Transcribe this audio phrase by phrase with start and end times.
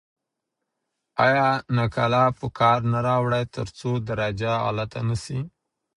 [1.25, 1.47] آیا
[1.77, 5.39] نقاله په کار نه راوړئ ترڅو درجه غلطه نه سی؟